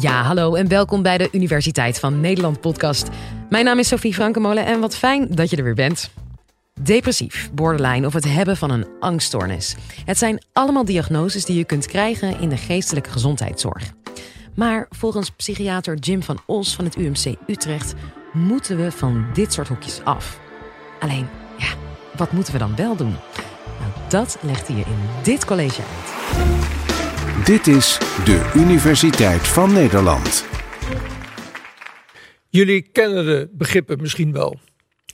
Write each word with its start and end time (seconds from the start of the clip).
Ja, 0.00 0.22
hallo 0.22 0.54
en 0.54 0.68
welkom 0.68 1.02
bij 1.02 1.18
de 1.18 1.28
Universiteit 1.32 1.98
van 1.98 2.20
Nederland 2.20 2.60
podcast. 2.60 3.08
Mijn 3.50 3.64
naam 3.64 3.78
is 3.78 3.88
Sophie 3.88 4.14
Frankenmolen 4.14 4.66
en 4.66 4.80
wat 4.80 4.96
fijn 4.96 5.26
dat 5.30 5.50
je 5.50 5.56
er 5.56 5.64
weer 5.64 5.74
bent. 5.74 6.10
Depressief, 6.80 7.50
borderline 7.52 8.06
of 8.06 8.12
het 8.12 8.24
hebben 8.24 8.56
van 8.56 8.70
een 8.70 8.86
angststoornis. 9.00 9.76
Het 10.04 10.18
zijn 10.18 10.42
allemaal 10.52 10.84
diagnoses 10.84 11.44
die 11.44 11.56
je 11.56 11.64
kunt 11.64 11.86
krijgen 11.86 12.40
in 12.40 12.48
de 12.48 12.56
geestelijke 12.56 13.10
gezondheidszorg. 13.10 13.92
Maar 14.54 14.86
volgens 14.90 15.30
psychiater 15.30 15.96
Jim 15.96 16.22
van 16.22 16.40
Os 16.46 16.74
van 16.74 16.84
het 16.84 16.96
UMC 16.96 17.34
Utrecht 17.46 17.94
moeten 18.32 18.76
we 18.76 18.92
van 18.92 19.26
dit 19.32 19.52
soort 19.52 19.68
hokjes 19.68 20.00
af. 20.04 20.40
Alleen, 21.00 21.28
ja, 21.58 21.68
wat 22.16 22.32
moeten 22.32 22.52
we 22.52 22.58
dan 22.58 22.76
wel 22.76 22.96
doen? 22.96 23.16
Nou, 23.78 23.92
dat 24.08 24.38
legt 24.40 24.68
hij 24.68 24.76
je 24.76 24.82
in 24.82 25.22
dit 25.22 25.44
college 25.44 25.82
uit. 25.82 26.75
Dit 27.46 27.66
is 27.66 27.98
de 28.24 28.52
Universiteit 28.56 29.48
van 29.48 29.72
Nederland. 29.72 30.44
Jullie 32.48 32.82
kennen 32.82 33.24
de 33.24 33.48
begrippen 33.52 34.00
misschien 34.00 34.32
wel. 34.32 34.58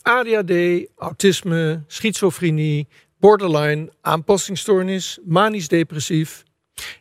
ADHD, 0.03 0.53
autisme, 0.97 1.83
schizofrenie, 1.87 2.89
borderline, 3.19 3.93
aanpassingsstoornis, 4.01 5.19
manisch-depressief. 5.25 6.43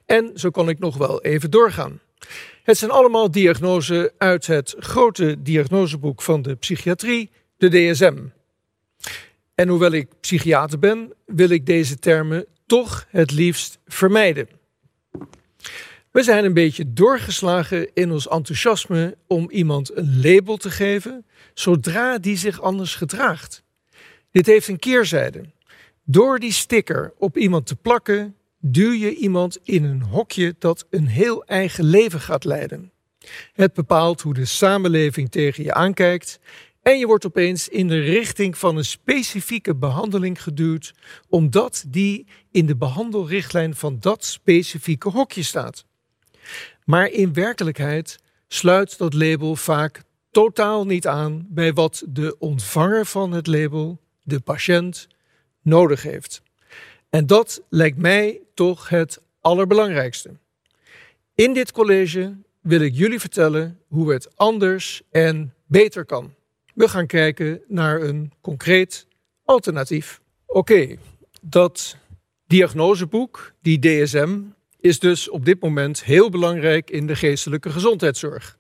En 0.05 0.31
zo 0.35 0.49
kan 0.49 0.70
ik 0.70 0.79
nog 0.79 0.97
wel 0.97 1.21
even 1.21 1.51
doorgaan. 1.51 1.99
Het 2.63 2.77
zijn 2.77 2.91
allemaal 2.91 3.31
diagnoses 3.31 4.09
uit 4.17 4.48
het 4.48 4.75
grote 4.79 5.41
diagnoseboek 5.41 6.21
van 6.21 6.41
de 6.41 6.55
psychiatrie, 6.55 7.29
de 7.57 7.70
DSM. 7.70 8.17
En 9.55 9.67
hoewel 9.67 9.91
ik 9.91 10.07
psychiater 10.21 10.79
ben, 10.79 11.13
wil 11.25 11.49
ik 11.49 11.65
deze 11.65 11.99
termen 11.99 12.45
toch 12.65 13.07
het 13.09 13.31
liefst 13.31 13.79
vermijden. 13.87 14.59
We 16.11 16.23
zijn 16.23 16.45
een 16.45 16.53
beetje 16.53 16.93
doorgeslagen 16.93 17.89
in 17.93 18.11
ons 18.11 18.27
enthousiasme 18.27 19.17
om 19.27 19.49
iemand 19.49 19.97
een 19.97 20.21
label 20.21 20.57
te 20.57 20.71
geven 20.71 21.26
zodra 21.54 22.17
die 22.17 22.37
zich 22.37 22.62
anders 22.62 22.95
gedraagt. 22.95 23.63
Dit 24.32 24.45
heeft 24.45 24.67
een 24.67 24.79
keerzijde. 24.79 25.45
Door 26.04 26.39
die 26.39 26.51
sticker 26.51 27.13
op 27.17 27.37
iemand 27.37 27.65
te 27.65 27.76
plakken, 27.76 28.35
duw 28.59 28.91
je 28.91 29.15
iemand 29.15 29.59
in 29.63 29.84
een 29.84 30.01
hokje 30.01 30.55
dat 30.59 30.85
een 30.89 31.07
heel 31.07 31.45
eigen 31.45 31.84
leven 31.84 32.20
gaat 32.20 32.43
leiden. 32.43 32.91
Het 33.54 33.73
bepaalt 33.73 34.21
hoe 34.21 34.34
de 34.34 34.45
samenleving 34.45 35.32
tegen 35.32 35.63
je 35.63 35.73
aankijkt 35.73 36.39
en 36.82 36.99
je 36.99 37.07
wordt 37.07 37.26
opeens 37.26 37.68
in 37.68 37.87
de 37.87 37.99
richting 37.99 38.57
van 38.57 38.77
een 38.77 38.85
specifieke 38.85 39.76
behandeling 39.76 40.41
geduwd, 40.41 40.93
omdat 41.29 41.84
die 41.88 42.27
in 42.51 42.65
de 42.65 42.76
behandelrichtlijn 42.76 43.76
van 43.76 43.98
dat 43.99 44.26
specifieke 44.26 45.10
hokje 45.10 45.43
staat. 45.43 45.85
Maar 46.85 47.07
in 47.07 47.34
werkelijkheid 47.34 48.20
sluit 48.48 48.98
dat 48.98 49.13
label 49.13 49.55
vaak 49.55 50.04
totaal 50.32 50.85
niet 50.85 51.07
aan 51.07 51.46
bij 51.49 51.73
wat 51.73 52.04
de 52.07 52.35
ontvanger 52.40 53.05
van 53.05 53.32
het 53.32 53.48
label, 53.48 53.99
de 54.23 54.40
patiënt, 54.40 55.07
nodig 55.62 56.04
heeft. 56.04 56.41
En 57.10 57.27
dat 57.27 57.62
lijkt 57.70 57.98
mij 57.98 58.41
toch 58.54 58.90
het 58.90 59.21
allerbelangrijkste. 59.41 60.32
In 61.35 61.54
dit 61.54 61.71
college 61.71 62.35
wil 62.62 62.82
ik 62.82 62.95
jullie 62.95 63.20
vertellen 63.20 63.79
hoe 63.88 64.12
het 64.12 64.38
anders 64.38 65.01
en 65.12 65.53
beter 65.66 66.06
kan. 66.06 66.34
We 66.81 66.88
gaan 66.88 67.07
kijken 67.07 67.62
naar 67.68 68.01
een 68.01 68.31
concreet 68.41 69.07
alternatief. 69.44 70.22
Oké, 70.46 70.96
dat 71.41 71.97
diagnoseboek, 72.47 73.53
die 73.62 73.79
DSM, 73.79 74.40
is 74.79 75.00
dus 75.00 75.29
op 75.29 75.46
dit 75.46 75.62
moment 75.62 76.03
heel 76.03 76.29
belangrijk 76.29 76.90
in 76.90 77.07
de 77.07 77.16
geestelijke 77.16 77.69
gezondheidszorg. 77.69 78.57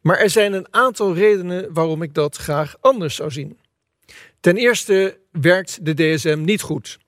Maar 0.00 0.18
er 0.18 0.30
zijn 0.30 0.52
een 0.52 0.66
aantal 0.70 1.14
redenen 1.14 1.72
waarom 1.72 2.02
ik 2.02 2.14
dat 2.14 2.36
graag 2.36 2.76
anders 2.80 3.14
zou 3.14 3.30
zien. 3.30 3.58
Ten 4.40 4.56
eerste 4.56 5.18
werkt 5.30 5.84
de 5.84 5.94
DSM 5.94 6.40
niet 6.40 6.62
goed. 6.62 6.98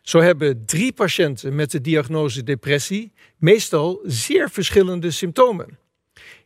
Zo 0.00 0.20
hebben 0.20 0.64
drie 0.66 0.92
patiënten 0.92 1.54
met 1.54 1.70
de 1.70 1.80
diagnose 1.80 2.42
depressie 2.42 3.12
meestal 3.36 4.00
zeer 4.02 4.50
verschillende 4.50 5.10
symptomen. 5.10 5.78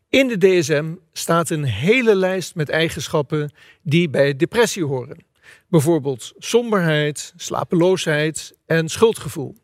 In 0.09 0.29
de 0.29 0.39
DSM 0.39 0.95
staat 1.13 1.51
een 1.51 1.65
hele 1.65 2.15
lijst 2.15 2.55
met 2.55 2.69
eigenschappen 2.69 3.53
die 3.83 4.11
bij 4.11 4.37
depressie 4.37 4.85
horen. 4.85 5.25
Bijvoorbeeld 5.69 6.33
somberheid, 6.39 7.33
slapeloosheid 7.37 8.57
en 8.67 8.89
schuldgevoel. 8.89 9.57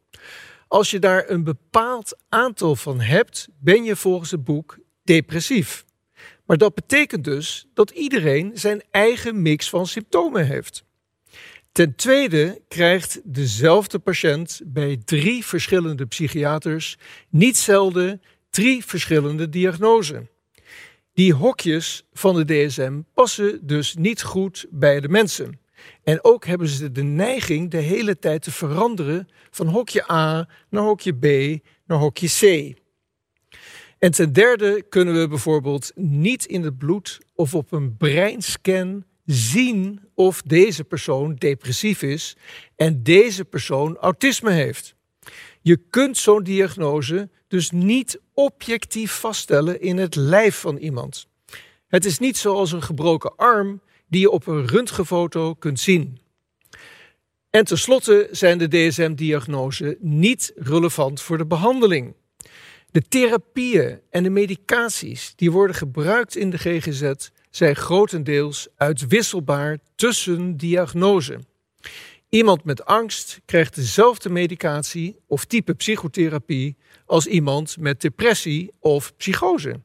Als 0.68 0.90
je 0.90 0.98
daar 0.98 1.30
een 1.30 1.44
bepaald 1.44 2.18
aantal 2.28 2.76
van 2.76 3.00
hebt, 3.00 3.48
ben 3.60 3.84
je 3.84 3.96
volgens 3.96 4.30
het 4.30 4.44
boek 4.44 4.78
depressief. 5.04 5.84
Maar 6.46 6.56
dat 6.56 6.74
betekent 6.74 7.24
dus 7.24 7.66
dat 7.74 7.90
iedereen 7.90 8.50
zijn 8.54 8.82
eigen 8.90 9.42
mix 9.42 9.68
van 9.68 9.86
symptomen 9.86 10.46
heeft. 10.46 10.84
Ten 11.72 11.94
tweede 11.94 12.62
krijgt 12.68 13.20
dezelfde 13.24 13.98
patiënt 13.98 14.60
bij 14.64 15.00
drie 15.04 15.44
verschillende 15.44 16.06
psychiaters 16.06 16.98
niet 17.28 17.56
zelden 17.56 18.22
drie 18.50 18.84
verschillende 18.84 19.48
diagnoses. 19.48 20.20
Die 21.14 21.32
hokjes 21.32 22.04
van 22.12 22.34
de 22.34 22.44
DSM 22.44 23.00
passen 23.14 23.66
dus 23.66 23.94
niet 23.94 24.22
goed 24.22 24.66
bij 24.70 25.00
de 25.00 25.08
mensen. 25.08 25.60
En 26.02 26.24
ook 26.24 26.44
hebben 26.44 26.68
ze 26.68 26.92
de 26.92 27.02
neiging 27.02 27.70
de 27.70 27.76
hele 27.76 28.18
tijd 28.18 28.42
te 28.42 28.50
veranderen 28.50 29.28
van 29.50 29.66
hokje 29.66 30.12
A 30.12 30.48
naar 30.70 30.82
hokje 30.82 31.12
B 31.12 31.60
naar 31.86 31.98
hokje 31.98 32.28
C. 32.28 32.74
En 33.98 34.10
ten 34.10 34.32
derde 34.32 34.82
kunnen 34.88 35.20
we 35.20 35.28
bijvoorbeeld 35.28 35.92
niet 35.94 36.44
in 36.44 36.62
het 36.62 36.78
bloed 36.78 37.20
of 37.34 37.54
op 37.54 37.72
een 37.72 37.96
breinscan 37.96 39.04
zien 39.24 40.00
of 40.14 40.42
deze 40.42 40.84
persoon 40.84 41.34
depressief 41.34 42.02
is 42.02 42.36
en 42.76 43.02
deze 43.02 43.44
persoon 43.44 43.96
autisme 43.96 44.50
heeft. 44.50 44.94
Je 45.62 45.76
kunt 45.90 46.16
zo'n 46.16 46.42
diagnose 46.42 47.28
dus 47.48 47.70
niet 47.70 48.20
objectief 48.34 49.12
vaststellen 49.12 49.80
in 49.80 49.98
het 49.98 50.14
lijf 50.14 50.56
van 50.56 50.76
iemand. 50.76 51.26
Het 51.86 52.04
is 52.04 52.18
niet 52.18 52.36
zoals 52.36 52.72
een 52.72 52.82
gebroken 52.82 53.36
arm 53.36 53.80
die 54.08 54.20
je 54.20 54.30
op 54.30 54.46
een 54.46 54.66
röntgenfoto 54.66 55.54
kunt 55.54 55.80
zien. 55.80 56.20
En 57.50 57.64
tenslotte 57.64 58.28
zijn 58.30 58.58
de 58.58 58.68
DSM-diagnoses 58.68 59.94
niet 59.98 60.52
relevant 60.56 61.20
voor 61.20 61.38
de 61.38 61.46
behandeling. 61.46 62.14
De 62.90 63.02
therapieën 63.08 64.00
en 64.10 64.22
de 64.22 64.30
medicaties 64.30 65.32
die 65.36 65.50
worden 65.50 65.76
gebruikt 65.76 66.36
in 66.36 66.50
de 66.50 66.58
GGZ 66.58 67.12
zijn 67.50 67.76
grotendeels 67.76 68.68
uitwisselbaar 68.76 69.78
tussen 69.94 70.56
diagnoses. 70.56 71.42
Iemand 72.34 72.64
met 72.64 72.84
angst 72.84 73.40
krijgt 73.44 73.74
dezelfde 73.74 74.30
medicatie 74.30 75.16
of 75.26 75.44
type 75.44 75.74
psychotherapie 75.74 76.76
als 77.06 77.26
iemand 77.26 77.76
met 77.78 78.00
depressie 78.00 78.72
of 78.78 79.16
psychose. 79.16 79.80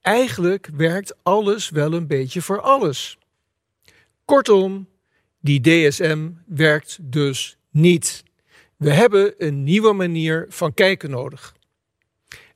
Eigenlijk 0.00 0.68
werkt 0.74 1.14
alles 1.22 1.70
wel 1.70 1.92
een 1.92 2.06
beetje 2.06 2.42
voor 2.42 2.60
alles. 2.60 3.18
Kortom, 4.24 4.88
die 5.40 5.60
DSM 5.60 6.30
werkt 6.46 6.98
dus 7.00 7.56
niet. 7.70 8.22
We 8.76 8.92
hebben 8.92 9.34
een 9.38 9.62
nieuwe 9.62 9.92
manier 9.92 10.46
van 10.48 10.74
kijken 10.74 11.10
nodig. 11.10 11.54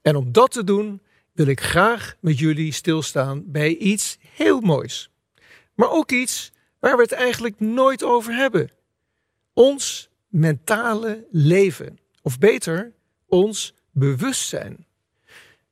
En 0.02 0.16
om 0.16 0.32
dat 0.32 0.50
te 0.50 0.64
doen 0.64 1.02
wil 1.32 1.46
ik 1.46 1.60
graag 1.60 2.16
met 2.20 2.38
jullie 2.38 2.72
stilstaan 2.72 3.42
bij 3.46 3.76
iets 3.76 4.18
heel 4.20 4.60
moois. 4.60 5.10
Maar 5.74 5.90
ook 5.90 6.10
iets 6.10 6.52
waar 6.78 6.96
we 6.96 7.02
het 7.02 7.12
eigenlijk 7.12 7.60
nooit 7.60 8.02
over 8.02 8.34
hebben. 8.34 8.76
Ons 9.58 10.08
mentale 10.28 11.26
leven. 11.30 11.98
Of 12.22 12.38
beter, 12.38 12.92
ons 13.26 13.74
bewustzijn. 13.90 14.86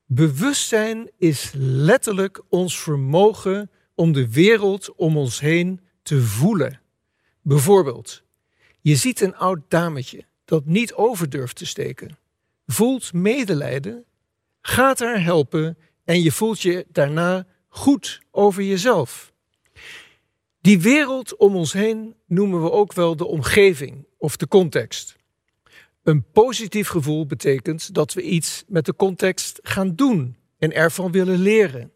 Bewustzijn 0.07 1.11
is 1.19 1.51
letterlijk 1.55 2.43
ons 2.49 2.81
vermogen 2.81 3.71
om 3.95 4.13
de 4.13 4.31
wereld 4.31 4.95
om 4.95 5.17
ons 5.17 5.41
heen 5.41 5.81
te 6.03 6.21
voelen. 6.21 6.81
Bijvoorbeeld, 7.43 8.23
je 8.81 8.97
ziet 8.97 9.21
een 9.21 9.37
oud 9.37 9.61
dametje 9.69 10.25
dat 10.45 10.65
niet 10.65 10.95
over 10.95 11.31
durft 11.31 11.57
te 11.57 11.67
steken, 11.67 12.19
voelt 12.67 13.13
medelijden, 13.13 14.05
gaat 14.61 14.99
haar 14.99 15.23
helpen 15.23 15.79
en 16.05 16.23
je 16.23 16.33
voelt 16.33 16.63
je 16.63 16.87
daarna 16.89 17.47
goed 17.69 18.21
over 18.31 18.63
jezelf. 18.63 19.33
Die 20.67 20.81
wereld 20.81 21.37
om 21.37 21.57
ons 21.57 21.73
heen 21.73 22.15
noemen 22.27 22.63
we 22.63 22.71
ook 22.71 22.93
wel 22.93 23.17
de 23.17 23.27
omgeving 23.27 24.07
of 24.19 24.37
de 24.37 24.49
context. 24.49 25.17
Een 26.03 26.25
positief 26.33 26.89
gevoel 26.89 27.27
betekent 27.27 27.95
dat 27.95 28.13
we 28.13 28.23
iets 28.23 28.65
met 28.69 28.85
de 28.85 28.95
context 28.95 29.59
gaan 29.63 29.95
doen 29.95 30.37
en 30.59 30.73
ervan 30.73 31.13
willen 31.13 31.39
leren. 31.39 31.93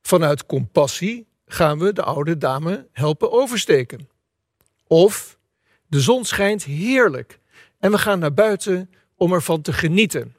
Vanuit 0.00 0.46
compassie 0.46 1.26
gaan 1.46 1.78
we 1.78 1.92
de 1.92 2.02
oude 2.02 2.38
dame 2.38 2.88
helpen 2.92 3.32
oversteken. 3.32 4.08
Of 4.86 5.38
de 5.86 6.00
zon 6.00 6.24
schijnt 6.24 6.64
heerlijk 6.64 7.38
en 7.78 7.90
we 7.90 7.98
gaan 7.98 8.18
naar 8.18 8.34
buiten 8.34 8.90
om 9.16 9.32
ervan 9.32 9.62
te 9.62 9.72
genieten. 9.72 10.34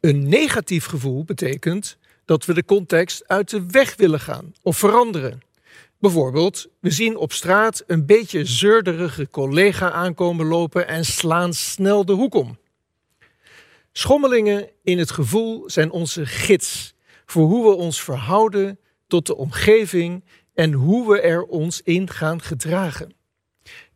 Een 0.00 0.28
negatief 0.28 0.84
gevoel 0.84 1.24
betekent 1.24 1.98
dat 2.24 2.44
we 2.44 2.54
de 2.54 2.64
context 2.64 3.28
uit 3.28 3.50
de 3.50 3.66
weg 3.66 3.96
willen 3.96 4.20
gaan 4.20 4.52
of 4.62 4.76
veranderen. 4.78 5.50
Bijvoorbeeld, 6.02 6.66
we 6.80 6.90
zien 6.90 7.16
op 7.16 7.32
straat 7.32 7.84
een 7.86 8.06
beetje 8.06 8.44
zeurderige 8.44 9.28
collega 9.30 9.90
aankomen 9.90 10.46
lopen 10.46 10.88
en 10.88 11.04
slaan 11.04 11.52
snel 11.52 12.04
de 12.04 12.12
hoek 12.12 12.34
om. 12.34 12.58
Schommelingen 13.92 14.68
in 14.82 14.98
het 14.98 15.10
gevoel 15.10 15.70
zijn 15.70 15.90
onze 15.90 16.26
gids 16.26 16.94
voor 17.26 17.46
hoe 17.46 17.70
we 17.70 17.74
ons 17.74 18.02
verhouden 18.02 18.78
tot 19.06 19.26
de 19.26 19.36
omgeving 19.36 20.24
en 20.54 20.72
hoe 20.72 21.08
we 21.08 21.20
er 21.20 21.42
ons 21.42 21.80
in 21.82 22.10
gaan 22.10 22.42
gedragen. 22.42 23.14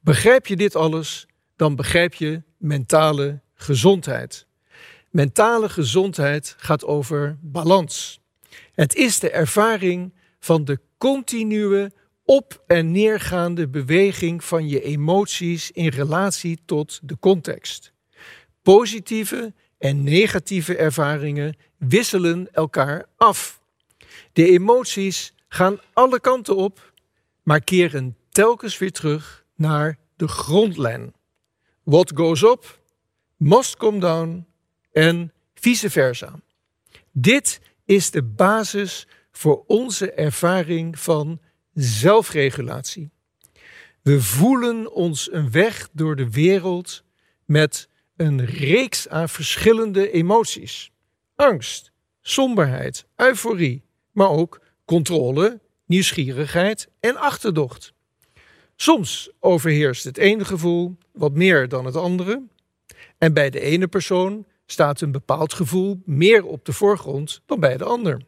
Begrijp 0.00 0.46
je 0.46 0.56
dit 0.56 0.76
alles, 0.76 1.26
dan 1.56 1.76
begrijp 1.76 2.14
je 2.14 2.42
mentale 2.58 3.40
gezondheid. 3.54 4.46
Mentale 5.10 5.68
gezondheid 5.68 6.54
gaat 6.58 6.84
over 6.84 7.38
balans. 7.40 8.20
Het 8.72 8.94
is 8.94 9.18
de 9.18 9.30
ervaring 9.30 10.14
van 10.38 10.64
de 10.64 10.80
continue 10.98 11.90
op- 12.26 12.62
en 12.66 12.90
neergaande 12.90 13.68
beweging 13.68 14.44
van 14.44 14.68
je 14.68 14.82
emoties 14.82 15.70
in 15.70 15.88
relatie 15.88 16.58
tot 16.64 17.00
de 17.02 17.18
context. 17.18 17.92
Positieve 18.62 19.54
en 19.78 20.02
negatieve 20.02 20.76
ervaringen 20.76 21.56
wisselen 21.76 22.48
elkaar 22.52 23.06
af. 23.16 23.60
De 24.32 24.46
emoties 24.50 25.34
gaan 25.48 25.80
alle 25.92 26.20
kanten 26.20 26.56
op, 26.56 26.92
maar 27.42 27.60
keren 27.60 28.16
telkens 28.30 28.78
weer 28.78 28.92
terug 28.92 29.44
naar 29.54 29.98
de 30.16 30.28
grondlijn. 30.28 31.14
What 31.82 32.12
goes 32.14 32.42
up, 32.42 32.80
must 33.36 33.76
come 33.76 33.98
down 33.98 34.46
en 34.92 35.32
vice 35.54 35.90
versa. 35.90 36.40
Dit 37.12 37.60
is 37.84 38.10
de 38.10 38.22
basis 38.22 39.06
voor 39.30 39.64
onze 39.66 40.12
ervaring 40.12 40.98
van 40.98 41.40
zelfregulatie. 41.76 43.10
We 44.02 44.22
voelen 44.22 44.92
ons 44.92 45.32
een 45.32 45.50
weg 45.50 45.88
door 45.92 46.16
de 46.16 46.30
wereld 46.30 47.04
met 47.44 47.88
een 48.16 48.44
reeks 48.44 49.08
aan 49.08 49.28
verschillende 49.28 50.10
emoties: 50.10 50.90
angst, 51.34 51.92
somberheid, 52.20 53.06
euforie, 53.16 53.84
maar 54.12 54.30
ook 54.30 54.60
controle, 54.84 55.60
nieuwsgierigheid 55.86 56.88
en 57.00 57.16
achterdocht. 57.16 57.92
Soms 58.76 59.30
overheerst 59.40 60.04
het 60.04 60.18
ene 60.18 60.44
gevoel 60.44 60.96
wat 61.12 61.32
meer 61.32 61.68
dan 61.68 61.84
het 61.84 61.96
andere, 61.96 62.42
en 63.18 63.32
bij 63.32 63.50
de 63.50 63.60
ene 63.60 63.88
persoon 63.88 64.46
staat 64.66 65.00
een 65.00 65.12
bepaald 65.12 65.52
gevoel 65.52 66.00
meer 66.04 66.44
op 66.44 66.64
de 66.64 66.72
voorgrond 66.72 67.42
dan 67.46 67.60
bij 67.60 67.76
de 67.76 67.84
ander. 67.84 68.20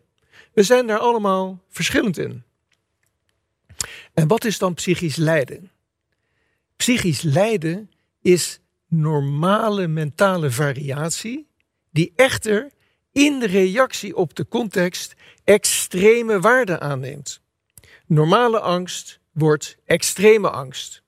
We 0.52 0.62
zijn 0.62 0.86
daar 0.86 0.98
allemaal 0.98 1.62
verschillend 1.68 2.18
in. 2.18 2.46
En 4.14 4.28
wat 4.28 4.44
is 4.44 4.58
dan 4.58 4.74
psychisch 4.74 5.16
lijden? 5.16 5.70
Psychisch 6.76 7.22
lijden 7.22 7.90
is 8.20 8.60
normale 8.86 9.86
mentale 9.86 10.50
variatie 10.50 11.48
die 11.90 12.12
echter 12.16 12.70
in 13.12 13.42
reactie 13.42 14.16
op 14.16 14.34
de 14.34 14.48
context 14.48 15.14
extreme 15.44 16.40
waarde 16.40 16.80
aanneemt. 16.80 17.40
Normale 18.06 18.60
angst 18.60 19.20
wordt 19.32 19.76
extreme 19.84 20.50
angst. 20.50 21.02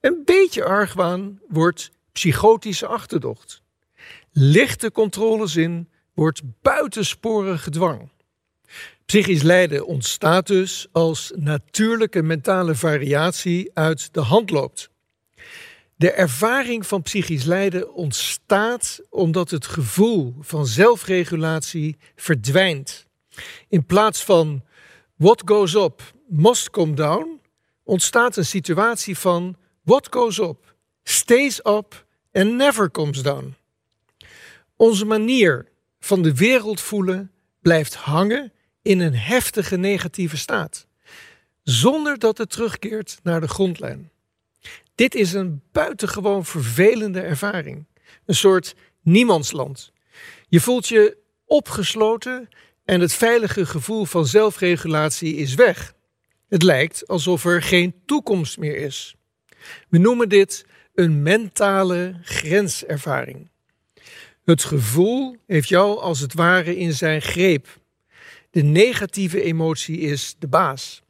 Een 0.00 0.22
beetje 0.24 0.64
argwaan 0.64 1.40
wordt 1.48 1.90
psychotische 2.12 2.86
achterdocht. 2.86 3.62
Lichte 4.32 4.92
controlezin 4.92 5.88
wordt 6.14 6.42
buitensporige 6.62 7.70
dwang. 7.70 8.08
Psychisch 9.08 9.42
lijden 9.42 9.86
ontstaat 9.86 10.46
dus 10.46 10.86
als 10.92 11.32
natuurlijke 11.36 12.22
mentale 12.22 12.74
variatie 12.74 13.70
uit 13.74 14.14
de 14.14 14.20
hand 14.20 14.50
loopt. 14.50 14.90
De 15.96 16.10
ervaring 16.10 16.86
van 16.86 17.02
psychisch 17.02 17.44
lijden 17.44 17.94
ontstaat 17.94 19.00
omdat 19.10 19.50
het 19.50 19.66
gevoel 19.66 20.34
van 20.40 20.66
zelfregulatie 20.66 21.96
verdwijnt. 22.16 23.06
In 23.68 23.86
plaats 23.86 24.24
van 24.24 24.64
what 25.16 25.42
goes 25.44 25.74
up 25.74 26.02
must 26.26 26.70
come 26.70 26.94
down, 26.94 27.40
ontstaat 27.84 28.36
een 28.36 28.46
situatie 28.46 29.18
van 29.18 29.56
what 29.82 30.06
goes 30.10 30.38
up 30.38 30.74
stays 31.02 31.60
up 31.64 32.06
and 32.32 32.52
never 32.52 32.90
comes 32.90 33.22
down. 33.22 33.56
Onze 34.76 35.04
manier 35.04 35.68
van 36.00 36.22
de 36.22 36.34
wereld 36.34 36.80
voelen 36.80 37.30
blijft 37.60 37.94
hangen 37.94 38.52
in 38.82 39.00
een 39.00 39.14
heftige 39.14 39.76
negatieve 39.76 40.36
staat, 40.36 40.86
zonder 41.62 42.18
dat 42.18 42.38
het 42.38 42.50
terugkeert 42.50 43.18
naar 43.22 43.40
de 43.40 43.48
grondlijn. 43.48 44.10
Dit 44.94 45.14
is 45.14 45.32
een 45.32 45.62
buitengewoon 45.72 46.44
vervelende 46.44 47.20
ervaring, 47.20 47.86
een 48.26 48.34
soort 48.34 48.74
niemandsland. 49.02 49.92
Je 50.48 50.60
voelt 50.60 50.88
je 50.88 51.16
opgesloten 51.46 52.48
en 52.84 53.00
het 53.00 53.12
veilige 53.12 53.66
gevoel 53.66 54.04
van 54.04 54.26
zelfregulatie 54.26 55.34
is 55.34 55.54
weg. 55.54 55.94
Het 56.48 56.62
lijkt 56.62 57.08
alsof 57.08 57.44
er 57.44 57.62
geen 57.62 57.94
toekomst 58.06 58.58
meer 58.58 58.76
is. 58.76 59.16
We 59.88 59.98
noemen 59.98 60.28
dit 60.28 60.66
een 60.94 61.22
mentale 61.22 62.18
grenservaring. 62.22 63.50
Het 64.44 64.64
gevoel 64.64 65.36
heeft 65.46 65.68
jou 65.68 66.00
als 66.00 66.20
het 66.20 66.34
ware 66.34 66.76
in 66.76 66.92
zijn 66.92 67.22
greep. 67.22 67.66
De 68.50 68.62
negatieve 68.62 69.42
emotie 69.42 69.98
is 69.98 70.34
de 70.38 70.48
baas. 70.48 71.02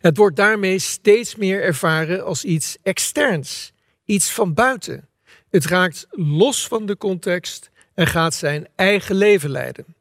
Het 0.00 0.16
wordt 0.16 0.36
daarmee 0.36 0.78
steeds 0.78 1.34
meer 1.34 1.62
ervaren 1.62 2.24
als 2.24 2.44
iets 2.44 2.76
externs, 2.82 3.72
iets 4.04 4.30
van 4.30 4.54
buiten. 4.54 5.08
Het 5.50 5.64
raakt 5.64 6.06
los 6.10 6.68
van 6.68 6.86
de 6.86 6.96
context 6.96 7.70
en 7.94 8.06
gaat 8.06 8.34
zijn 8.34 8.68
eigen 8.74 9.14
leven 9.14 9.50
leiden. 9.50 9.96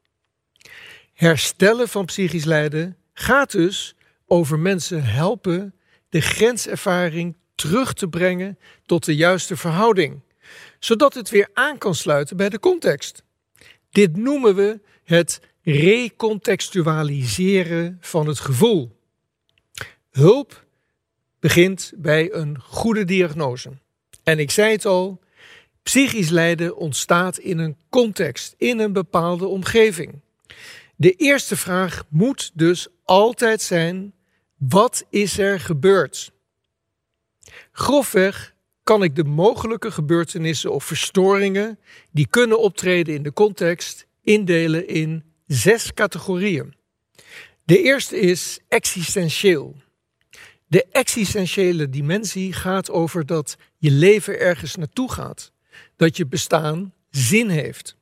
Herstellen 1.14 1.88
van 1.88 2.06
psychisch 2.06 2.46
lijden 2.46 2.98
gaat 3.14 3.52
dus 3.52 3.96
over 4.26 4.60
mensen 4.60 5.04
helpen 5.04 5.76
de 6.10 6.22
grenservaring 6.22 7.36
terug 7.56 7.94
te 7.94 8.08
brengen 8.08 8.60
tot 8.86 9.06
de 9.06 9.16
juiste 9.16 9.58
verhouding, 9.58 10.22
zodat 10.80 11.14
het 11.14 11.30
weer 11.30 11.50
aan 11.54 11.78
kan 11.78 11.96
sluiten 11.96 12.38
bij 12.38 12.50
de 12.50 12.60
context. 12.60 13.24
Dit 13.90 14.18
noemen 14.18 14.56
we 14.56 14.80
het 15.04 15.40
recontextualiseren 15.66 17.98
van 18.02 18.28
het 18.28 18.40
gevoel. 18.40 19.00
Hulp 20.12 20.66
begint 21.40 21.94
bij 21.96 22.34
een 22.34 22.62
goede 22.62 23.06
diagnose. 23.06 23.72
En 24.24 24.40
ik 24.40 24.52
zei 24.52 24.72
het 24.72 24.86
al, 24.86 25.20
psychisch 25.84 26.30
lijden 26.30 26.78
ontstaat 26.78 27.38
in 27.38 27.58
een 27.58 27.78
context, 27.90 28.56
in 28.58 28.80
een 28.80 28.94
bepaalde 28.94 29.46
omgeving. 29.46 30.22
De 30.96 31.12
eerste 31.12 31.58
vraag 31.58 32.04
moet 32.10 32.52
dus 32.54 32.88
altijd 33.04 33.62
zijn: 33.62 34.14
wat 34.58 35.06
is 35.10 35.38
er 35.38 35.60
gebeurd? 35.60 36.32
Grofweg 37.72 38.56
kan 38.84 39.04
ik 39.04 39.16
de 39.16 39.24
mogelijke 39.24 39.92
gebeurtenissen 39.92 40.72
of 40.72 40.84
verstoringen 40.84 41.80
die 42.12 42.28
kunnen 42.28 42.60
optreden 42.60 43.14
in 43.14 43.24
de 43.24 43.34
context 43.34 44.08
indelen 44.24 44.88
in 44.88 45.24
zes 45.48 45.94
categorieën. 45.94 46.74
De 47.64 47.82
eerste 47.82 48.20
is 48.20 48.60
existentieel. 48.68 49.76
De 50.68 50.86
existentiële 50.92 51.90
dimensie 51.90 52.54
gaat 52.54 52.92
over 52.92 53.26
dat 53.26 53.58
je 53.78 53.92
leven 53.92 54.40
ergens 54.40 54.76
naartoe 54.76 55.12
gaat, 55.12 55.52
dat 55.96 56.18
je 56.18 56.26
bestaan 56.26 56.94
zin 57.10 57.50
heeft. 57.50 57.96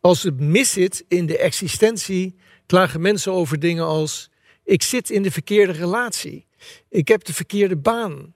Als 0.00 0.22
het 0.22 0.40
mis 0.40 0.72
zit 0.72 1.04
in 1.08 1.26
de 1.26 1.38
existentie, 1.38 2.34
klagen 2.66 3.00
mensen 3.00 3.32
over 3.32 3.58
dingen 3.58 3.84
als: 3.84 4.30
ik 4.64 4.82
zit 4.82 5.10
in 5.10 5.22
de 5.22 5.30
verkeerde 5.30 5.72
relatie, 5.72 6.46
ik 6.88 7.08
heb 7.08 7.24
de 7.24 7.34
verkeerde 7.34 7.76
baan, 7.76 8.34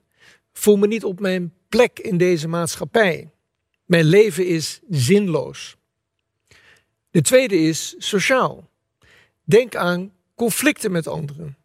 voel 0.53 0.77
me 0.77 0.87
niet 0.87 1.03
op 1.03 1.19
mijn 1.19 1.53
plek 1.69 1.99
in 1.99 2.17
deze 2.17 2.47
maatschappij. 2.47 3.31
Mijn 3.85 4.05
leven 4.05 4.47
is 4.47 4.79
zinloos. 4.89 5.75
De 7.13 7.21
tweede 7.21 7.57
is 7.57 7.95
sociaal. 7.97 8.69
Denk 9.43 9.75
aan 9.75 10.13
conflicten 10.35 10.91
met 10.91 11.07
anderen, 11.07 11.57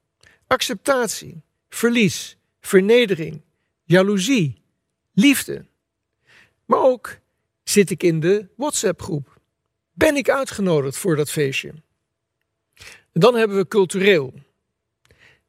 acceptatie, 0.47 1.43
verlies, 1.69 2.37
vernedering, 2.61 3.41
jaloezie, 3.85 4.63
liefde. 5.13 5.67
Maar 6.65 6.81
ook 6.81 7.19
zit 7.63 7.91
ik 7.91 8.03
in 8.03 8.21
de 8.21 8.49
WhatsApp-groep. 8.57 9.41
Ben 9.93 10.17
ik 10.17 10.31
uitgenodigd 10.31 10.97
voor 10.97 11.17
dat 11.17 11.31
feestje? 11.31 11.73
Dan 13.13 13.35
hebben 13.35 13.57
we 13.57 13.69
cultureel. 13.69 14.35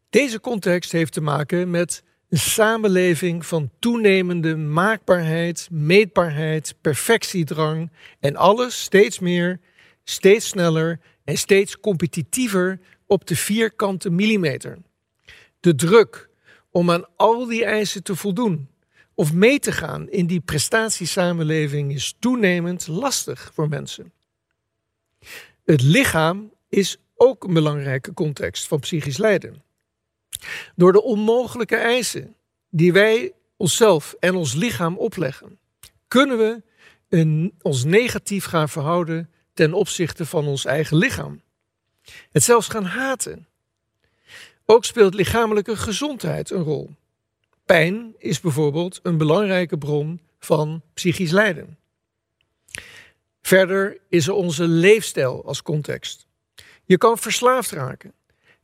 Deze 0.10 0.40
context 0.40 0.92
heeft 0.92 1.14
te 1.14 1.22
maken 1.22 1.70
met 1.70 2.04
een 2.30 2.38
samenleving 2.38 3.46
van 3.46 3.72
toenemende 3.80 4.56
maakbaarheid, 4.56 5.68
meetbaarheid, 5.72 6.76
perfectiedrang 6.82 7.92
en 8.20 8.36
alles 8.36 8.82
steeds 8.82 9.20
meer, 9.20 9.60
steeds 10.10 10.48
sneller 10.48 11.00
en 11.24 11.38
steeds 11.38 11.80
competitiever 11.80 12.80
op 13.08 13.28
de 13.28 13.36
vierkante 13.36 14.10
millimeter. 14.10 14.78
De 15.60 15.76
druk 15.76 16.30
om 16.72 16.92
aan 16.92 17.06
al 17.16 17.46
die 17.46 17.66
eisen 17.66 18.04
te 18.04 18.16
voldoen 18.16 18.70
of 19.14 19.34
mee 19.34 19.60
te 19.60 19.72
gaan 19.72 20.10
in 20.10 20.28
die 20.28 20.40
prestatiesamenleving 20.40 21.94
is 21.94 22.16
toenemend 22.20 22.88
lastig 22.88 23.52
voor 23.54 23.70
mensen. 23.70 24.12
Het 25.66 25.82
lichaam 25.82 26.54
is 26.70 26.98
ook 27.16 27.44
een 27.44 27.54
belangrijke 27.54 28.14
context 28.14 28.68
van 28.68 28.80
psychisch 28.80 29.18
lijden. 29.18 29.64
Door 30.76 30.92
de 30.92 31.04
onmogelijke 31.04 31.76
eisen 31.76 32.36
die 32.70 32.94
wij 32.94 33.34
onszelf 33.58 34.16
en 34.20 34.36
ons 34.36 34.54
lichaam 34.54 34.98
opleggen, 34.98 35.60
kunnen 36.08 36.38
we 36.38 36.62
een, 37.10 37.54
ons 37.62 37.84
negatief 37.84 38.46
gaan 38.46 38.70
verhouden 38.70 39.30
ten 39.60 39.74
opzichte 39.74 40.26
van 40.26 40.48
ons 40.48 40.66
eigen 40.66 40.98
lichaam. 40.98 41.42
Het 42.32 42.44
zelfs 42.44 42.68
gaan 42.68 42.84
haten. 42.84 43.48
Ook 44.66 44.86
speelt 44.86 45.14
lichamelijke 45.14 45.76
gezondheid 45.76 46.50
een 46.50 46.64
rol. 46.64 46.90
Pijn 47.66 48.16
is 48.18 48.40
bijvoorbeeld 48.40 49.00
een 49.04 49.18
belangrijke 49.18 49.78
bron 49.78 50.20
van 50.40 50.82
psychisch 50.94 51.32
lijden. 51.32 51.78
Verder 53.42 53.98
is 54.10 54.28
er 54.28 54.34
onze 54.34 54.68
leefstijl 54.68 55.46
als 55.46 55.62
context. 55.62 56.28
Je 56.86 56.98
kan 56.98 57.18
verslaafd 57.18 57.72
raken. 57.72 58.14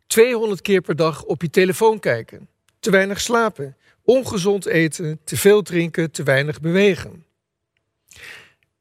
200 0.08 0.62
keer 0.62 0.82
per 0.82 0.96
dag 0.96 1.24
op 1.24 1.42
je 1.42 1.50
telefoon 1.50 2.00
kijken. 2.00 2.50
Te 2.80 2.92
weinig 2.92 3.22
slapen. 3.22 3.78
Ongezond 4.04 4.66
eten. 4.66 5.20
Te 5.24 5.38
veel 5.38 5.62
drinken. 5.62 6.12
Te 6.12 6.24
weinig 6.24 6.60
bewegen. 6.60 7.25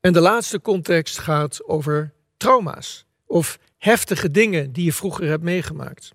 En 0.04 0.12
de 0.12 0.20
laatste 0.20 0.60
context 0.60 1.18
gaat 1.18 1.64
over 1.64 2.14
trauma's 2.36 3.06
of 3.26 3.58
heftige 3.78 4.30
dingen 4.30 4.72
die 4.72 4.84
je 4.84 4.92
vroeger 4.92 5.26
hebt 5.26 5.42
meegemaakt. 5.42 6.10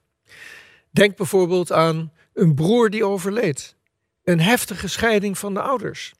Denk 0.92 1.16
bijvoorbeeld 1.16 1.72
aan 1.72 2.14
een 2.34 2.56
broer 2.56 2.90
die 2.90 3.06
overleed, 3.06 3.76
een 4.24 4.40
heftige 4.40 4.88
scheiding 4.88 5.38
van 5.38 5.54
de 5.54 5.62
ouders, 5.62 6.14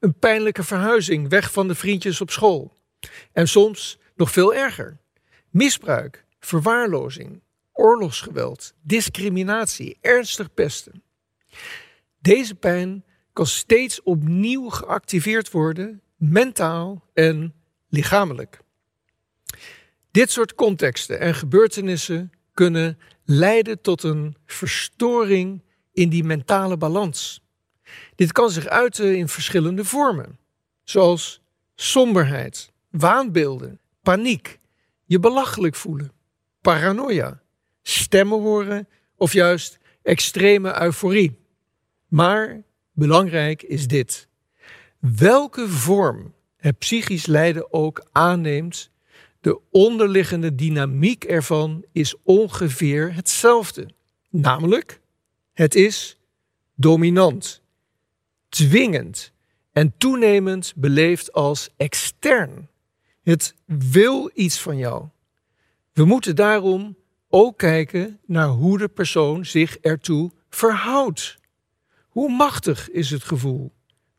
een 0.00 0.18
pijnlijke 0.18 0.62
verhuizing 0.62 1.28
weg 1.28 1.52
van 1.52 1.68
de 1.68 1.74
vriendjes 1.74 2.20
op 2.20 2.30
school 2.30 2.72
en 3.32 3.48
soms 3.48 3.98
nog 4.14 4.30
veel 4.30 4.54
erger: 4.54 4.98
misbruik, 5.50 6.24
verwaarlozing, 6.40 7.42
oorlogsgeweld, 7.72 8.72
discriminatie, 8.82 9.98
ernstig 10.00 10.54
pesten. 10.54 11.02
Deze 12.18 12.54
pijn 12.54 13.04
kan 13.32 13.46
steeds 13.46 14.02
opnieuw 14.02 14.68
geactiveerd 14.68 15.50
worden, 15.50 16.00
mentaal 16.16 17.04
en 17.14 17.54
lichamelijk. 17.88 18.60
Dit 20.10 20.30
soort 20.30 20.54
contexten 20.54 21.20
en 21.20 21.34
gebeurtenissen 21.34 22.32
kunnen 22.54 22.98
leiden 23.24 23.80
tot 23.80 24.02
een 24.02 24.36
verstoring 24.46 25.62
in 25.92 26.08
die 26.08 26.24
mentale 26.24 26.76
balans. 26.76 27.44
Dit 28.14 28.32
kan 28.32 28.50
zich 28.50 28.66
uiten 28.66 29.16
in 29.16 29.28
verschillende 29.28 29.84
vormen, 29.84 30.38
zoals 30.84 31.40
somberheid, 31.74 32.72
waanbeelden, 32.90 33.80
paniek, 34.02 34.58
je 35.04 35.18
belachelijk 35.18 35.74
voelen, 35.74 36.12
paranoia, 36.60 37.42
stemmen 37.82 38.40
horen 38.40 38.88
of 39.16 39.32
juist 39.32 39.78
extreme 40.02 40.82
euforie. 40.82 41.38
Maar 42.08 42.62
belangrijk 42.92 43.62
is 43.62 43.86
dit. 43.86 44.25
Welke 45.14 45.68
vorm 45.68 46.34
het 46.56 46.78
psychisch 46.78 47.26
lijden 47.26 47.72
ook 47.72 48.06
aanneemt, 48.12 48.90
de 49.40 49.60
onderliggende 49.70 50.54
dynamiek 50.54 51.24
ervan 51.24 51.84
is 51.92 52.14
ongeveer 52.22 53.14
hetzelfde. 53.14 53.88
Namelijk, 54.30 55.00
het 55.52 55.74
is 55.74 56.18
dominant, 56.74 57.62
dwingend 58.48 59.32
en 59.72 59.94
toenemend 59.98 60.72
beleefd 60.76 61.32
als 61.32 61.70
extern. 61.76 62.68
Het 63.22 63.54
wil 63.64 64.30
iets 64.34 64.60
van 64.60 64.76
jou. 64.76 65.08
We 65.92 66.04
moeten 66.04 66.36
daarom 66.36 66.96
ook 67.28 67.58
kijken 67.58 68.20
naar 68.24 68.48
hoe 68.48 68.78
de 68.78 68.88
persoon 68.88 69.44
zich 69.44 69.78
ertoe 69.78 70.30
verhoudt. 70.48 71.38
Hoe 72.08 72.30
machtig 72.30 72.90
is 72.90 73.10
het 73.10 73.24
gevoel? 73.24 73.75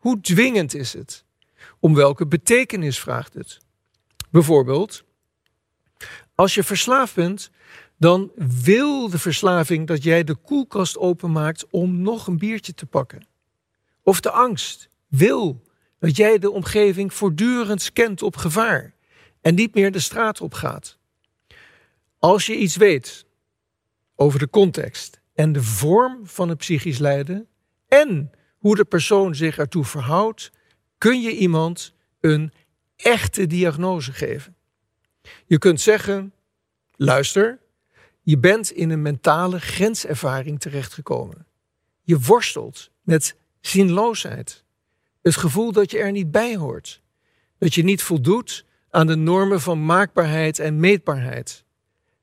Hoe 0.08 0.22
dwingend 0.22 0.74
is 0.74 0.94
het? 0.94 1.26
Om 1.80 1.94
welke 1.96 2.28
betekenis 2.28 3.00
vraagt 3.00 3.34
het? 3.34 3.60
Bijvoorbeeld, 4.30 5.04
als 6.36 6.54
je 6.54 6.64
verslaafd 6.64 7.16
bent, 7.16 7.52
dan 7.98 8.32
wil 8.36 9.10
de 9.10 9.20
verslaving 9.20 9.88
dat 9.88 10.04
jij 10.04 10.24
de 10.24 10.36
koelkast 10.36 10.98
openmaakt 10.98 11.66
om 11.70 12.02
nog 12.02 12.28
een 12.28 12.38
biertje 12.38 12.74
te 12.74 12.86
pakken. 12.86 13.28
Of 14.04 14.20
de 14.20 14.32
angst 14.32 14.90
wil 15.08 15.64
dat 16.00 16.16
jij 16.16 16.40
de 16.40 16.52
omgeving 16.52 17.14
voortdurend 17.14 17.82
scant 17.82 18.22
op 18.22 18.36
gevaar 18.36 18.94
en 19.42 19.56
niet 19.56 19.74
meer 19.74 19.92
de 19.92 20.00
straat 20.00 20.42
op 20.42 20.54
gaat. 20.54 20.98
Als 22.18 22.46
je 22.46 22.58
iets 22.58 22.76
weet 22.76 23.26
over 24.16 24.40
de 24.40 24.50
context 24.50 25.22
en 25.34 25.52
de 25.52 25.64
vorm 25.64 26.28
van 26.28 26.50
het 26.50 26.58
psychisch 26.58 26.98
lijden 26.98 27.48
en 27.88 28.32
hoe 28.58 28.76
de 28.76 28.86
persoon 28.86 29.36
zich 29.36 29.58
ertoe 29.58 29.86
verhoudt, 29.86 30.52
kun 30.98 31.22
je 31.22 31.38
iemand 31.38 31.94
een 32.20 32.54
echte 32.96 33.48
diagnose 33.48 34.14
geven. 34.14 34.56
Je 35.46 35.58
kunt 35.58 35.82
zeggen: 35.82 36.34
luister, 36.96 37.60
je 38.22 38.38
bent 38.38 38.72
in 38.72 38.90
een 38.90 39.02
mentale 39.02 39.60
grenservaring 39.60 40.60
terechtgekomen. 40.60 41.46
Je 42.02 42.20
worstelt 42.20 42.92
met 43.02 43.36
zinloosheid. 43.60 44.64
Het 45.22 45.36
gevoel 45.36 45.72
dat 45.72 45.92
je 45.92 45.98
er 45.98 46.12
niet 46.12 46.32
bij 46.32 46.56
hoort. 46.56 47.02
Dat 47.58 47.74
je 47.74 47.84
niet 47.84 48.02
voldoet 48.02 48.66
aan 48.90 49.08
de 49.08 49.16
normen 49.16 49.62
van 49.62 49.86
maakbaarheid 49.86 50.60
en 50.60 50.80
meetbaarheid. 50.80 51.66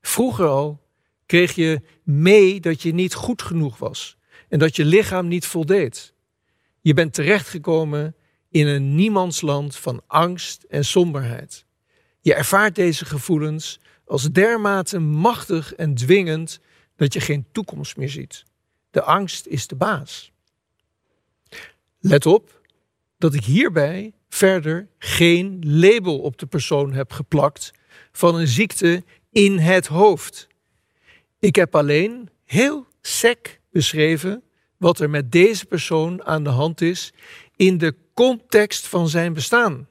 Vroeger 0.01 0.47
al 0.47 0.81
kreeg 1.25 1.55
je 1.55 1.81
mee 2.03 2.59
dat 2.59 2.81
je 2.81 2.93
niet 2.93 3.13
goed 3.13 3.41
genoeg 3.41 3.77
was 3.77 4.17
en 4.49 4.59
dat 4.59 4.75
je 4.75 4.85
lichaam 4.85 5.27
niet 5.27 5.45
voldeed. 5.45 6.13
Je 6.85 6.93
bent 6.93 7.13
terechtgekomen 7.13 8.15
in 8.49 8.67
een 8.67 8.95
niemandsland 8.95 9.75
van 9.75 10.01
angst 10.07 10.63
en 10.63 10.85
somberheid. 10.85 11.65
Je 12.21 12.33
ervaart 12.33 12.75
deze 12.75 13.05
gevoelens 13.05 13.79
als 14.05 14.31
dermate 14.31 14.99
machtig 14.99 15.73
en 15.73 15.95
dwingend 15.95 16.59
dat 16.95 17.13
je 17.13 17.19
geen 17.19 17.45
toekomst 17.51 17.97
meer 17.97 18.09
ziet. 18.09 18.43
De 18.91 19.01
angst 19.01 19.45
is 19.45 19.67
de 19.67 19.75
baas. 19.75 20.31
Let 21.99 22.25
op 22.25 22.61
dat 23.17 23.33
ik 23.33 23.43
hierbij 23.43 24.13
verder 24.29 24.87
geen 24.97 25.63
label 25.65 26.19
op 26.19 26.37
de 26.37 26.45
persoon 26.45 26.93
heb 26.93 27.11
geplakt 27.11 27.71
van 28.11 28.35
een 28.35 28.47
ziekte 28.47 29.03
in 29.31 29.57
het 29.57 29.87
hoofd. 29.87 30.47
Ik 31.39 31.55
heb 31.55 31.75
alleen 31.75 32.29
heel 32.43 32.87
sec 33.01 33.59
beschreven 33.71 34.43
wat 34.77 34.99
er 34.99 35.09
met 35.09 35.31
deze 35.31 35.65
persoon 35.65 36.23
aan 36.23 36.43
de 36.43 36.49
hand 36.49 36.81
is 36.81 37.13
in 37.55 37.77
de 37.77 37.95
context 38.13 38.87
van 38.87 39.09
zijn 39.09 39.33
bestaan. 39.33 39.87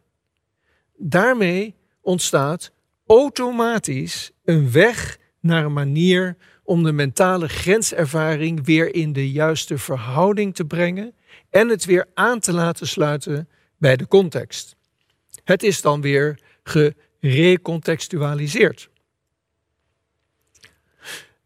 Daarmee 0.97 1.75
ontstaat 2.01 2.73
automatisch 3.07 4.31
een 4.45 4.73
weg 4.73 5.19
naar 5.41 5.65
een 5.65 5.73
manier 5.73 6.37
om 6.63 6.83
de 6.83 6.93
mentale 6.93 7.49
grenservaring 7.49 8.65
weer 8.65 8.95
in 8.95 9.13
de 9.13 9.31
juiste 9.31 9.79
verhouding 9.79 10.55
te 10.55 10.65
brengen 10.65 11.15
en 11.51 11.69
het 11.69 11.85
weer 11.85 12.07
aan 12.15 12.41
te 12.41 12.53
laten 12.53 12.87
sluiten 12.87 13.49
bij 13.79 13.97
de 13.97 14.09
context. 14.09 14.77
Het 15.45 15.63
is 15.63 15.81
dan 15.81 16.01
weer 16.01 16.41
gerecontextualiseerd. 16.63 18.91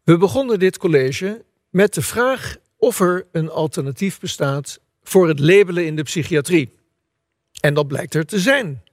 We 0.03 0.17
begonnen 0.17 0.59
dit 0.59 0.77
college 0.77 1.45
met 1.69 1.93
de 1.93 2.01
vraag 2.01 2.57
of 2.79 2.99
er 2.99 3.27
een 3.31 3.49
alternatief 3.49 4.19
bestaat 4.19 4.79
voor 5.03 5.27
het 5.27 5.39
labelen 5.39 5.85
in 5.85 5.95
de 5.95 6.03
psychiatrie. 6.03 6.77
En 7.61 7.73
dat 7.73 7.87
blijkt 7.87 8.13
er 8.13 8.25
te 8.25 8.39
zijn. 8.39 8.83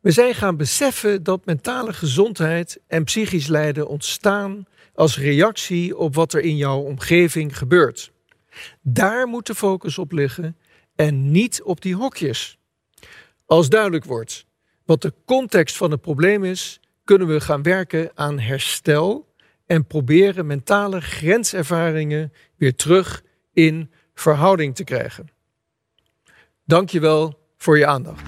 We 0.00 0.10
zijn 0.10 0.34
gaan 0.34 0.56
beseffen 0.56 1.22
dat 1.22 1.46
mentale 1.46 1.92
gezondheid 1.92 2.80
en 2.86 3.04
psychisch 3.04 3.46
lijden 3.46 3.88
ontstaan 3.88 4.66
als 4.94 5.18
reactie 5.18 5.96
op 5.96 6.14
wat 6.14 6.32
er 6.32 6.40
in 6.40 6.56
jouw 6.56 6.78
omgeving 6.78 7.58
gebeurt. 7.58 8.12
Daar 8.82 9.26
moet 9.26 9.46
de 9.46 9.54
focus 9.54 9.98
op 9.98 10.12
liggen 10.12 10.56
en 10.94 11.30
niet 11.30 11.62
op 11.62 11.80
die 11.80 11.94
hokjes. 11.94 12.58
Als 13.46 13.68
duidelijk 13.68 14.04
wordt 14.04 14.46
wat 14.84 15.02
de 15.02 15.12
context 15.24 15.76
van 15.76 15.90
het 15.90 16.00
probleem 16.00 16.44
is, 16.44 16.80
kunnen 17.04 17.28
we 17.28 17.40
gaan 17.40 17.62
werken 17.62 18.10
aan 18.14 18.38
herstel 18.38 19.27
en 19.68 19.86
proberen 19.86 20.46
mentale 20.46 21.00
grenservaringen 21.00 22.32
weer 22.56 22.74
terug 22.74 23.22
in 23.52 23.90
verhouding 24.14 24.74
te 24.74 24.84
krijgen. 24.84 25.28
Dank 26.64 26.90
je 26.90 27.00
wel 27.00 27.38
voor 27.56 27.78
je 27.78 27.86
aandacht. 27.86 28.22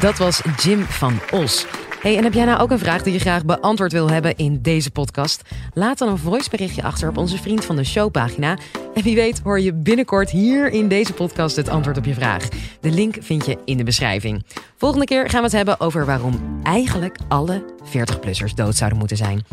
Dat 0.00 0.18
was 0.18 0.42
Jim 0.56 0.82
van 0.82 1.20
Os. 1.30 1.66
Hey, 2.00 2.16
en 2.16 2.24
heb 2.24 2.32
jij 2.32 2.44
nou 2.44 2.60
ook 2.60 2.70
een 2.70 2.78
vraag 2.78 3.02
die 3.02 3.12
je 3.12 3.18
graag 3.18 3.44
beantwoord 3.44 3.92
wil 3.92 4.10
hebben 4.10 4.36
in 4.36 4.62
deze 4.62 4.90
podcast? 4.90 5.42
Laat 5.74 5.98
dan 5.98 6.08
een 6.08 6.18
voiceberichtje 6.18 6.82
achter 6.82 7.08
op 7.08 7.16
onze 7.16 7.38
Vriend 7.38 7.64
van 7.64 7.76
de 7.76 7.84
Show 7.84 8.10
pagina. 8.10 8.58
En 8.94 9.02
wie 9.02 9.14
weet 9.14 9.40
hoor 9.40 9.60
je 9.60 9.72
binnenkort 9.72 10.30
hier 10.30 10.68
in 10.68 10.88
deze 10.88 11.12
podcast 11.12 11.56
het 11.56 11.68
antwoord 11.68 11.96
op 11.96 12.04
je 12.04 12.14
vraag. 12.14 12.48
De 12.80 12.90
link 12.90 13.16
vind 13.20 13.46
je 13.46 13.58
in 13.64 13.76
de 13.76 13.84
beschrijving. 13.84 14.44
Volgende 14.76 15.04
keer 15.04 15.28
gaan 15.28 15.40
we 15.40 15.46
het 15.46 15.56
hebben 15.56 15.80
over 15.80 16.06
waarom 16.06 16.60
eigenlijk 16.62 17.18
alle 17.28 17.64
40-plussers 17.84 18.54
dood 18.54 18.76
zouden 18.76 18.98
moeten 18.98 19.16
zijn. 19.16 19.44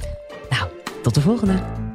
Nou, 0.50 0.68
tot 1.02 1.14
de 1.14 1.22
volgende. 1.22 1.87